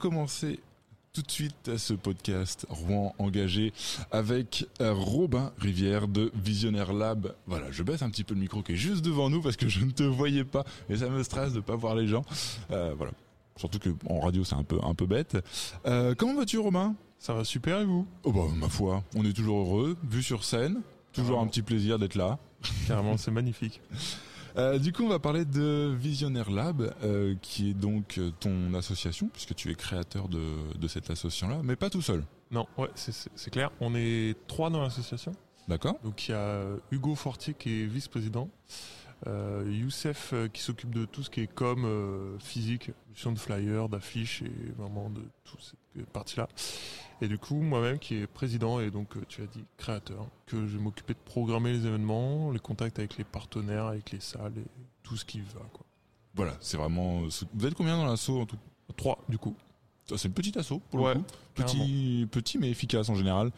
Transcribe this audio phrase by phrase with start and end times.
[0.00, 0.58] commencer
[1.12, 3.72] tout de suite ce podcast Rouen engagé
[4.10, 7.34] avec euh, Robin Rivière de Visionnaire Lab.
[7.46, 9.68] Voilà, je baisse un petit peu le micro qui est juste devant nous parce que
[9.68, 12.24] je ne te voyais pas et ça me stresse de pas voir les gens.
[12.70, 13.12] Euh, voilà.
[13.56, 15.36] Surtout que en radio c'est un peu un peu bête.
[15.84, 16.94] Euh, comment vas-tu Robin?
[17.18, 18.06] Ça va super et vous?
[18.24, 20.80] Oh bah ma foi, on est toujours heureux, vu sur scène,
[21.12, 22.38] toujours un petit plaisir d'être là.
[22.88, 23.82] Carrément, c'est magnifique.
[24.56, 28.74] Euh, du coup, on va parler de Visionnaire Lab, euh, qui est donc euh, ton
[28.74, 30.40] association, puisque tu es créateur de,
[30.78, 32.24] de cette association-là, mais pas tout seul.
[32.50, 33.70] Non, ouais, c'est- clair.
[33.80, 35.32] On est trois dans l'association.
[35.68, 38.48] D'accord Donc il y a Hugo Fortier qui est vice-président,
[39.26, 43.38] euh, Youssef euh, qui s'occupe de tout ce qui est com euh, physique, mission de
[43.38, 46.48] flyers, d'affiches et vraiment de toute cette partie-là.
[47.20, 50.66] Et du coup, moi-même qui est président et donc euh, tu as dit créateur, que
[50.66, 54.54] je vais m'occuper de programmer les événements, les contacts avec les partenaires, avec les salles
[54.56, 54.64] et
[55.02, 55.60] tout ce qui va.
[55.72, 55.84] Quoi.
[56.34, 57.22] Voilà, c'est vraiment.
[57.54, 58.56] Vous êtes combien dans l'assaut en tout?
[58.96, 59.54] Trois du coup.
[60.08, 61.26] Ça, C'est le petit assaut pour Ouais, le coup.
[61.54, 63.52] Petit, petit mais efficace en général.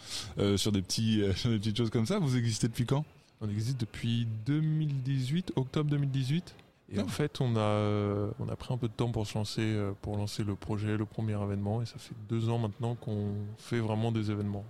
[0.57, 2.19] Sur des petits, sur des petites choses comme ça.
[2.19, 3.05] Vous existez depuis quand?
[3.45, 6.55] On existe depuis 2018, octobre 2018.
[6.95, 7.03] Et Ah.
[7.03, 9.93] en fait, on a, on a pris un peu de temps pour se lancer, euh,
[10.01, 11.83] pour lancer le projet, le premier événement.
[11.83, 14.65] Et ça fait deux ans maintenant qu'on fait vraiment des événements.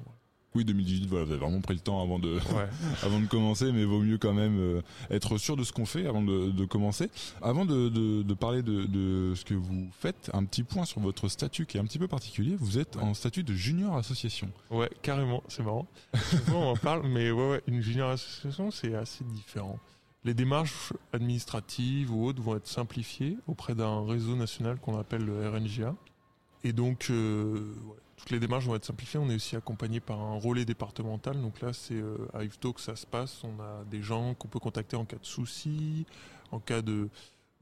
[0.54, 1.06] Oui, 2018.
[1.08, 2.68] Voilà, vous avez vraiment pris le temps avant de, Ouais.
[3.02, 6.06] avant de commencer, mais vaut mieux quand même euh, être sûr de ce qu'on fait
[6.06, 7.08] avant de, de commencer.
[7.40, 11.00] Avant de, de, de parler de, de ce que vous faites, un petit point sur
[11.00, 12.54] votre statut qui est un petit peu particulier.
[12.58, 13.02] Vous êtes Ouais.
[13.02, 14.50] en statut de junior association.
[14.70, 15.86] ouais, carrément, c'est marrant.
[16.30, 19.78] Souvent, on en parle, mais ouais, ouais, une junior association, c'est assez différent.
[20.24, 25.48] Les démarches administratives ou autres vont être simplifiées auprès d'un réseau national qu'on appelle le
[25.48, 25.94] RNGA.
[26.64, 29.18] Et donc, euh, ouais, toutes les démarches vont être simplifiées.
[29.18, 31.40] On est aussi accompagné par un relais départemental.
[31.42, 33.42] Donc là, c'est euh, à Yvetot que ça se passe.
[33.42, 36.06] On a des gens qu'on peut contacter en cas de soucis,
[36.52, 37.08] en cas de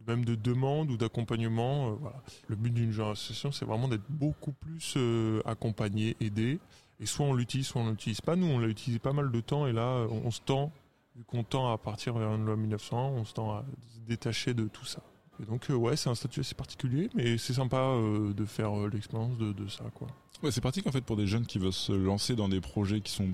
[0.06, 1.92] même de demande ou d'accompagnement.
[1.92, 2.10] euh.
[2.48, 6.58] Le but d'une jeune association, c'est vraiment d'être beaucoup plus euh, accompagné, aidé.
[7.00, 8.36] Et soit on l'utilise, soit on l'utilise pas.
[8.36, 10.70] Nous, on l'a utilisé pas mal de temps et là, on, se tend,
[11.16, 14.52] vu qu'on tend à partir vers une loi 1901, on se tend à se détacher
[14.52, 15.00] de tout ça.
[15.42, 17.96] Et donc, euh, ouais, c'est un statut assez particulier, mais c'est sympa
[18.36, 20.08] de faire l'expérience de, de ça, quoi.
[20.42, 23.00] Ouais, c'est pratique en fait pour des jeunes qui veulent se lancer dans des projets
[23.00, 23.28] qui sont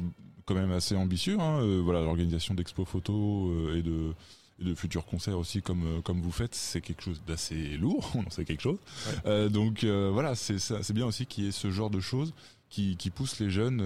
[0.45, 1.39] quand même assez ambitieux.
[1.39, 1.61] Hein.
[1.61, 4.13] Euh, voilà, l'organisation d'expos photos euh, et de
[4.59, 8.11] et de futurs concerts aussi comme euh, comme vous faites, c'est quelque chose d'assez lourd.
[8.15, 8.79] On en sait quelque chose.
[9.07, 9.13] Ouais.
[9.27, 12.33] Euh, donc voilà, c'est c'est bien aussi qu'il y ait ce genre de choses
[12.71, 13.85] qui qui poussent les jeunes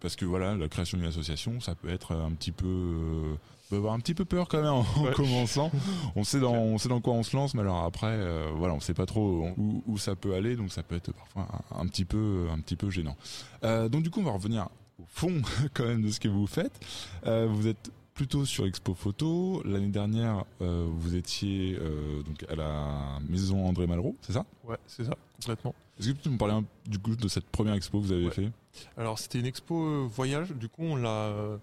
[0.00, 3.36] parce que voilà, la création d'une association, ça peut être un petit peu
[3.68, 5.12] peut avoir un petit peu peur quand même en, Ouais.
[5.16, 5.70] commençant.
[6.14, 8.74] On sait dans on sait dans quoi on se lance, mais alors après euh, voilà,
[8.74, 11.80] on sait pas trop où, où ça peut aller, donc ça peut être parfois un,
[11.82, 13.16] un petit peu un petit peu gênant.
[13.64, 14.68] Euh, donc du coup, on va revenir
[14.98, 15.42] au fond
[15.74, 16.78] quand même de ce que vous faites.
[17.26, 19.60] Euh, vous êtes plutôt sur Expo Photo.
[19.66, 24.46] L'année dernière, euh, vous étiez euh, donc à la maison André Malraux, c'est ça?
[24.64, 25.74] Ouais, c'est ça, complètement.
[25.98, 28.12] Est-ce que tu peux me parler un- du coup de cette première expo que vous
[28.12, 28.30] avez Ouais.
[28.30, 28.50] fait?
[28.96, 31.58] Alors c'était une expo voyage, du coup on l'a on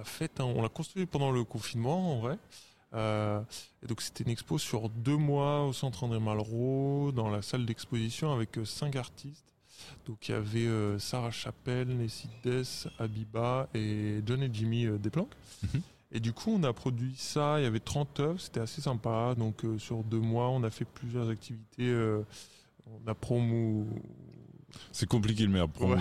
[0.00, 2.38] l'a faite, hein, on l'a construit pendant le confinement en vrai.
[2.92, 3.40] Euh,
[3.82, 7.64] et donc c'était une expo sur deux mois au centre André Malraux, dans la salle
[7.66, 9.54] d'exposition avec euh, cinq artistes.
[10.06, 14.98] Donc il y avait euh, Sarah Chapelle, Nessie Dess, Abiba et John et Jimmy euh,
[14.98, 15.34] Desplanques.
[15.62, 15.82] Mhm.
[16.12, 19.34] Et du coup on a produit ça, il y avait 30 œuvres, c'était assez sympa.
[19.36, 21.94] Donc sur deux mois on a fait plusieurs activités.
[22.86, 23.86] on a promo
[24.90, 25.96] C'est compliqué le merde pour Ouais.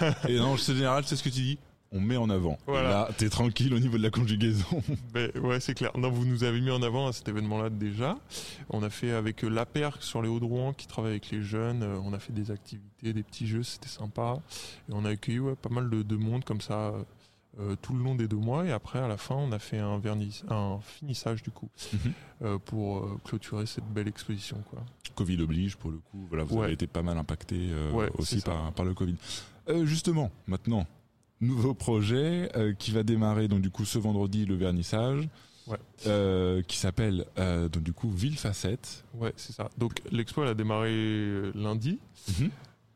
[0.28, 1.58] Et non, c'est général, c'est ce que tu dis.
[1.96, 2.58] On met en avant.
[2.66, 2.88] Voilà.
[2.88, 4.82] Et Là, t'es tranquille au niveau de la conjugaison.
[5.14, 5.92] Ben, ouais, c'est clair.
[5.96, 8.18] Non, vous nous avez mis en avant à cet événement-là déjà.
[8.68, 11.82] On a fait avec euh, l'APER sur les Hauts-de-Rouen qui travaille avec les jeunes.
[11.84, 14.40] euh, On a fait des activités, des petits jeux, c'était sympa.
[14.88, 16.92] Et on a accueilli ouais, pas mal de, de monde comme ça
[17.60, 18.66] euh, tout le long des deux mois.
[18.66, 22.12] Et après, à la fin, on a fait un vernis, un finissage du coup Mhm.
[22.42, 24.56] euh, pour euh, clôturer cette belle exposition.
[24.68, 24.80] Quoi.
[25.14, 26.26] Covid oblige pour le coup.
[26.28, 26.64] Voilà, vous Ouais.
[26.64, 29.14] avez été pas mal impacté Ouais, aussi par, par le Covid.
[29.84, 30.86] Justement, maintenant,
[31.40, 35.28] nouveau projet euh, qui va démarrer donc du coup ce vendredi le vernissage.
[35.66, 35.78] Ouais.
[36.06, 39.02] Euh, qui s'appelle euh, donc du coup Ville Facette.
[39.14, 39.70] Ouais, c'est ça.
[39.78, 41.98] Donc l'expo, elle a démarré euh, lundi.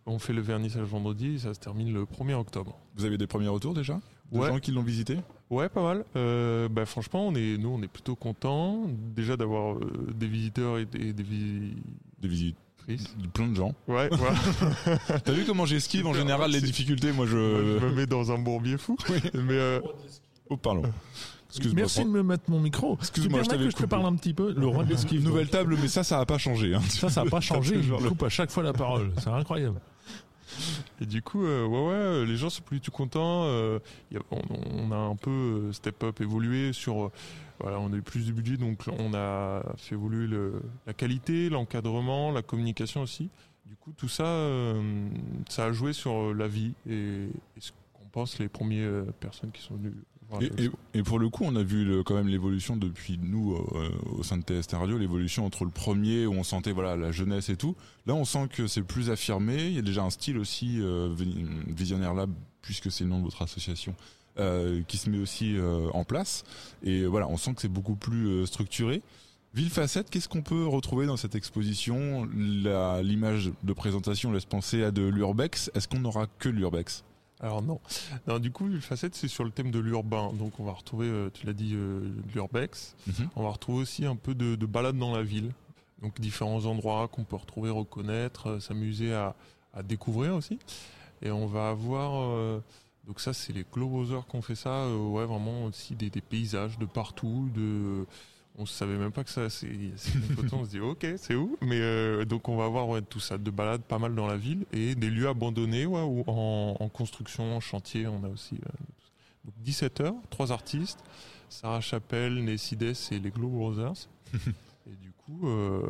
[0.04, 2.78] On fait le vernissage vendredi et ça se termine le 1er octobre.
[2.96, 4.00] Vous avez des premiers retours déjà?
[4.32, 4.48] De Ouais.
[4.48, 5.16] gens qui l'ont visité?
[5.48, 6.04] Ouais, pas mal.
[6.16, 8.84] Euh, bah, franchement, on est, nous, on est plutôt contents
[9.16, 12.54] déjà d'avoir euh, des visiteurs et des, des visitrices.
[12.88, 13.74] Des visites plein de gens.
[13.86, 14.34] Ouais, voilà.
[15.24, 17.12] T'as vu comment j'esquive en général les difficultés?
[17.12, 17.86] Moi Moi, je je.
[17.86, 18.96] me mets dans un bourbier fou.
[19.34, 19.80] Mais euh,
[20.50, 20.82] Oh pardon.
[21.50, 21.76] Excuse-moi.
[21.76, 22.96] Merci de me mettre mon micro.
[23.00, 24.52] Excuse-moi, Tu je que je te parle un petit peu?
[24.56, 25.22] Le roi de l'esquive.
[25.22, 26.74] Nouvelle table, mais ça, ça a pas changé.
[26.74, 26.80] Hein.
[26.88, 27.76] Ça, ça n'a pas changé.
[27.76, 29.12] Le- coupe à chaque fois la parole.
[29.22, 29.80] C'est incroyable.
[31.00, 33.44] Et du coup, euh, ouais, ouais, euh, les gens sont plutôt contents.
[33.44, 33.78] euh,
[34.10, 37.06] y a- on, a un peu euh, step up, évolué sur.
[37.06, 37.12] euh,
[37.60, 40.28] voilà, on a eu plus de budget, donc on a fait évoluer
[40.86, 43.30] la qualité, l'encadrement, la communication aussi.
[43.66, 45.08] Du coup, tout ça, euh,
[45.48, 47.26] ça a joué sur la vie et,
[47.58, 49.92] ce qu'on pense les premières personnes qui sont venues
[50.40, 50.78] Et, l'expo.
[50.94, 53.88] et- et pour le coup, on a vu le- quand même l'évolution depuis nous euh,
[54.18, 57.48] au sein de TST Radio, l'évolution entre le premier où on sentait voilà la jeunesse
[57.48, 57.76] et tout.
[58.06, 59.66] Là, on sent que c'est plus affirmé.
[59.66, 62.30] Il y a déjà un style aussi euh, vi- Visionnaire Lab,
[62.62, 63.94] puisque c'est le nom de votre association,
[64.38, 66.44] euh, qui se met aussi euh, en place.
[66.82, 69.02] Et voilà, on sent que c'est beaucoup plus euh, structuré.
[69.54, 72.26] Ville Facette, qu'est-ce qu'on peut retrouver dans cette exposition?
[73.02, 75.70] L'image de présentation laisse penser à de l'urbex.
[75.74, 77.02] Est-ce qu'on n'aura que l'urbex?
[77.40, 77.80] Alors non.
[78.26, 78.38] non.
[78.38, 80.32] Du coup, le facette, c'est sur le thème de l'urbain.
[80.32, 82.96] Donc on va retrouver, euh, tu l'as dit, euh, de l'urbex.
[83.36, 85.52] On va retrouver aussi un peu de, de balade dans la ville.
[86.02, 89.34] Donc différents endroits qu'on peut retrouver, reconnaître, euh, s'amuser à,
[89.74, 90.58] à découvrir aussi.
[91.22, 92.12] Et on va avoir...
[92.20, 92.60] euh,
[93.06, 94.70] donc ça, c'est les Globosers qui ont fait ça.
[94.70, 97.48] euh, ouais, vraiment aussi des, des paysages de partout.
[97.54, 98.06] De,
[98.58, 99.48] on savait même pas que ça...
[99.48, 101.56] C'est une photo, on se dit, ok, c'est où?
[101.62, 104.36] Mais euh, donc on va avoir ouais, tout ça, de balades pas mal dans la
[104.36, 104.66] ville.
[104.72, 108.06] Et des lieux abandonnés ouais, ou en, en construction, en chantier.
[108.08, 108.56] On a aussi...
[108.56, 108.68] euh,
[109.44, 110.98] donc 17 heures, trois artistes.
[111.48, 114.08] Sarah Chapelle, Nessides et les Globe Brothers.
[114.34, 115.80] et du coup, euh,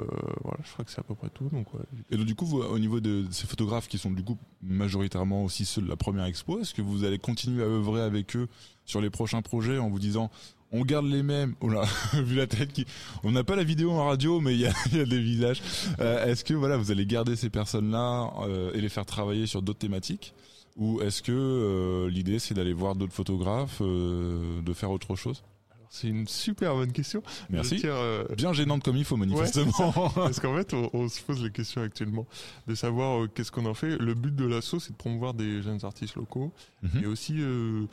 [0.43, 1.49] voilà, je crois que c'est à peu près tout.
[1.53, 1.63] Ouais.
[2.11, 5.45] Et donc du coup, vous, au niveau de ces photographes qui sont du coup majoritairement
[5.45, 8.49] aussi ceux de la première expo, est-ce que vous allez continuer à œuvrer avec eux
[8.85, 10.31] sur les prochains projets en vous disant
[10.73, 11.55] on garde les mêmes?
[11.61, 12.85] Oh là, vu la tête qui...
[13.23, 15.63] On n'a pas la vidéo en radio, mais il y a, des visages.
[16.01, 19.63] Euh, est-ce que voilà, vous allez garder ces personnes-là euh, et les faire travailler sur
[19.63, 20.35] d'autres thématiques?
[20.77, 25.43] Ou est-ce que l'idée c'est d'aller voir d'autres photographes, de faire autre chose?
[25.91, 27.23] C'est une super bonne question.
[27.51, 27.77] Merci.
[27.77, 29.73] tiens, euh, Bien gênante comme il faut manifestement.
[30.15, 32.27] Parce qu'en fait, on, on se pose la question actuellement
[32.67, 33.97] de savoir euh, qu'est-ce qu'on en fait.
[33.99, 36.53] Le but de l'asso, c'est de promouvoir des jeunes artistes locaux
[36.83, 37.03] Mhm.
[37.03, 37.87] et aussi euh,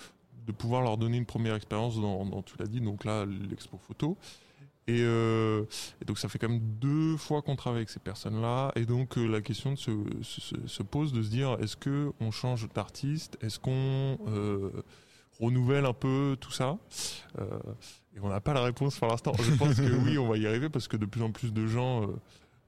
[0.47, 3.77] de pouvoir leur donner une première expérience dans, dans- tu l'as dit, donc là, l'expo
[3.77, 4.17] photo.
[4.87, 8.71] Et, et donc ça fait quand même deux fois qu'on travaille avec ces personnes-là.
[8.75, 9.89] Et donc la question de se,
[10.21, 13.35] se, se- se pose de se dire, est-ce que on change d'artiste?
[13.41, 14.19] Est-ce qu'on
[15.39, 16.77] renouvelle un peu tout ça
[17.39, 17.59] Euh,
[18.15, 19.33] Et on n'a pas la réponse pour l'instant.
[19.41, 21.67] Je pense que oui, on va y arriver parce que de plus en plus de
[21.67, 22.15] gens euh,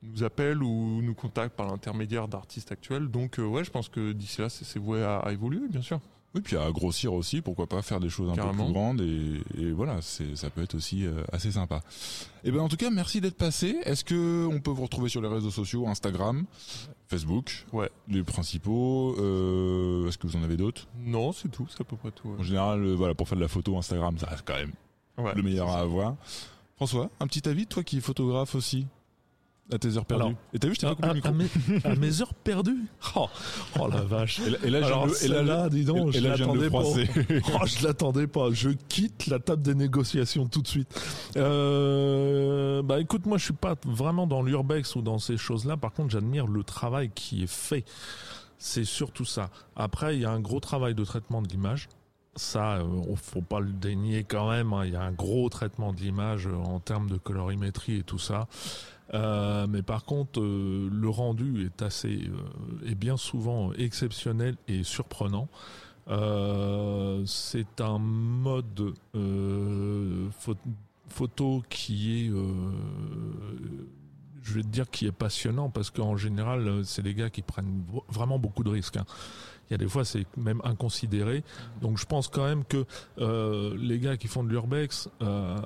[0.04, 3.08] nous appellent ou nous contactent par l'intermédiaire d'artistes actuels.
[3.08, 6.00] Donc euh, ouais, je pense que d'ici là, c'est voué à évoluer, bien sûr.
[6.36, 8.58] Oui, puis à grossir aussi, pourquoi pas faire des choses un Carrément.
[8.58, 11.82] peu plus grandes et, et voilà, c'est ça peut être aussi euh, assez sympa.
[12.44, 13.78] Et ben en tout cas, merci d'être passé.
[13.86, 16.46] Est-ce que on peut vous retrouver sur les réseaux sociaux, Instagram,
[17.08, 17.90] Facebook, Ouais.
[18.10, 20.88] les principaux euh, Est-ce que vous en avez d'autres?
[21.00, 22.36] Non, c'est tout, c'est à peu près tout.
[22.38, 24.74] En général, euh, voilà, pour faire de la photo, Instagram, ça reste quand même
[25.18, 26.16] Ouais, le meilleur à avoir.
[26.76, 28.86] François, un petit avis, toi qui es photographe aussi,
[29.72, 30.24] à tes heures perdues.
[30.24, 31.30] Alors, et t'as vu, je t'ai pas coupé le à- micro.
[31.30, 32.86] à mes, à mes heures perdues
[33.16, 33.28] oh,
[33.80, 35.84] oh la vache Et là, et là, je viens Alors de- et là, celle-là, dis
[35.84, 36.84] donc, et je l'attendais pas.
[37.62, 38.50] Oh, je l'attendais pas.
[38.52, 40.88] Je quitte la table des négociations tout de suite.
[41.36, 45.78] Euh, bah écoute, moi je suis pas vraiment dans l'urbex ou dans ces choses-là.
[45.78, 47.84] Par contre, j'admire le travail qui est fait.
[48.60, 49.50] C'est surtout ça.
[49.76, 51.90] Après, il y a un gros travail de traitement de l'image.
[52.36, 52.86] Ça, euh,
[53.16, 54.72] faut pas le dénier quand même.
[54.74, 54.86] hein.
[54.86, 58.20] Il y a un gros traitement de l'image euh, en termes de colorimétrie et tout
[58.20, 58.48] ça.
[59.14, 64.84] Euh, mais par contre, euh, le rendu est assez, euh, est bien souvent exceptionnel et
[64.84, 65.48] surprenant.
[66.10, 70.56] Euh, c'est un mode euh, pho-
[71.10, 72.46] photo qui est, euh,
[74.44, 77.84] je vais dire, qui est passionnant parce qu'en général, euh, c'est des gars qui prennent
[78.10, 78.98] vraiment beaucoup de risques.
[78.98, 79.06] hein.
[79.70, 81.44] Il y a des fois, c'est même inconsidéré.
[81.82, 82.86] Donc, je pense quand même que
[83.20, 85.58] euh, les gars qui font de l'urbex, euh,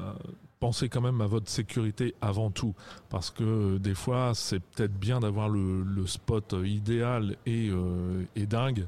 [0.62, 2.74] pensez quand même à votre sécurité avant tout,
[3.10, 8.24] parce que euh, des fois, c'est peut-être bien d'avoir le, le spot idéal et, euh,
[8.38, 8.86] et dingue,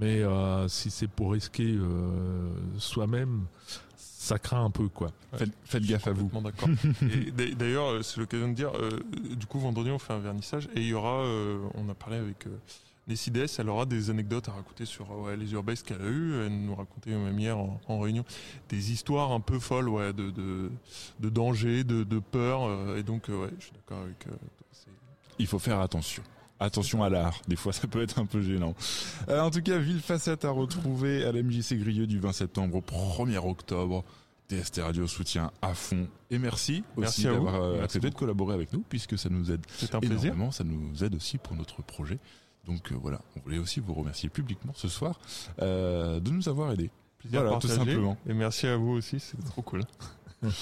[0.00, 3.44] mais euh, si c'est pour risquer euh, soi-même,
[3.96, 5.10] ça craint un peu, quoi.
[5.32, 6.30] Faites, faites gaffe à vous.
[6.40, 6.68] D'accord.
[7.58, 8.90] D'ailleurs, euh, c'est l'occasion de dire, euh,
[9.36, 12.16] du coup, vendredi, on fait un vernissage et il y aura, euh, on a parlé
[12.16, 12.46] avec
[13.08, 16.34] Nessides, elle aura des anecdotes à raconter sur euh, ouais, les urbex qu'elle a eu.
[16.44, 18.24] Elle nous racontait même hier en, en réunion
[18.68, 20.70] des histoires un peu folles, ouais, de, de,
[21.20, 22.64] de danger, de, de peur.
[22.64, 24.24] euh, et donc, euh, ouais, je suis d'accord avec.
[24.72, 24.88] c'est-
[25.38, 26.22] il faut faire attention.
[26.60, 28.74] Attention à l'art, des fois ça peut être un peu gênant.
[29.28, 32.74] Euh, en tout cas, Ville Facette à retrouver à la MJC Grilleux du 20 septembre
[32.76, 34.04] au 1er octobre.
[34.50, 36.08] TST Radio soutient à fond.
[36.30, 39.94] Et merci, Merci aussi d'avoir accepté de collaborer avec nous, puisque ça nous aide C'est
[39.94, 40.32] un plaisir.
[40.32, 42.18] énormément, ça nous aide aussi pour notre projet.
[42.68, 45.18] Donc euh, voilà, on voulait aussi vous remercier publiquement ce soir
[45.62, 46.90] euh, de nous avoir aidés.
[47.18, 48.16] Plaisir Voilà, tout simplement.
[48.28, 49.82] Et merci à vous aussi, c'est trop cool.